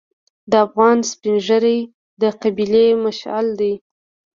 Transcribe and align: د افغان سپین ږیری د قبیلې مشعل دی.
د 0.51 0.53
افغان 0.65 0.97
سپین 1.11 1.35
ږیری 1.45 1.77
د 2.21 2.23
قبیلې 2.41 2.85
مشعل 3.03 3.47
دی. 3.59 3.73